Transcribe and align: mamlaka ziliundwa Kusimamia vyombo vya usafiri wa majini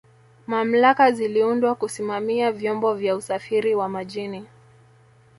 mamlaka 0.47 1.11
ziliundwa 1.11 1.75
Kusimamia 1.75 2.51
vyombo 2.51 2.95
vya 2.95 3.15
usafiri 3.15 3.75
wa 3.75 3.89
majini 3.89 4.45